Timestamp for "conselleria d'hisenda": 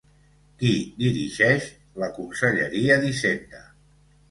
2.17-3.65